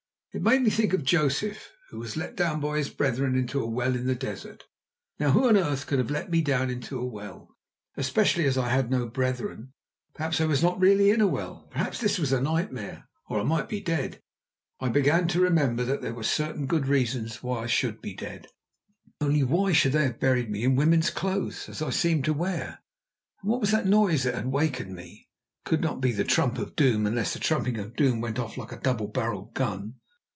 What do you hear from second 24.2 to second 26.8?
that had wakened me? It could not be the trump of